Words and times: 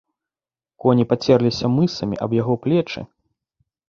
Коні 0.85 1.03
пацерліся 1.11 1.65
мысамі 1.75 2.17
аб 2.27 2.31
яго 2.39 2.53
плечы. 2.65 3.05